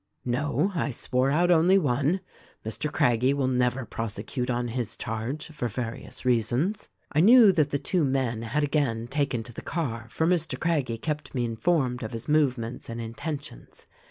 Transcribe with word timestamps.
"No; 0.25 0.71
I 0.73 0.89
swore 0.89 1.29
out 1.29 1.51
only 1.51 1.77
one. 1.77 2.21
Mr. 2.65 2.91
Craggie 2.91 3.35
will 3.35 3.47
never 3.47 3.85
prosecute 3.85 4.49
on 4.49 4.69
his 4.69 4.97
charge— 4.97 5.49
for 5.51 5.67
various 5.67 6.25
reasons. 6.25 6.89
"I 7.11 7.19
knew 7.19 7.51
that 7.51 7.69
the 7.69 7.77
two 7.77 8.03
men 8.03 8.41
had 8.41 8.63
again 8.63 9.05
taken 9.07 9.43
to 9.43 9.53
the 9.53 9.61
car, 9.61 10.07
for 10.09 10.25
Mr. 10.25 10.59
Craggie 10.59 10.97
kept 10.97 11.35
me 11.35 11.45
informed 11.45 12.01
of 12.01 12.13
his 12.13 12.27
movements 12.27 12.89
and 12.89 12.99
inten 12.99 13.43
tions. 13.43 13.85